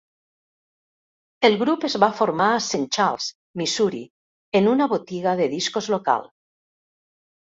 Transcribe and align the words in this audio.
El 1.49 1.57
grup 1.57 1.83
es 1.89 1.95
va 2.03 2.07
formar 2.19 2.47
a 2.53 2.63
Saint 2.67 2.87
Charles, 2.97 3.27
Missouri, 3.61 3.99
en 4.61 4.71
una 4.71 4.87
botiga 4.95 5.35
de 5.41 5.47
discos 5.53 5.91
local. 5.97 6.27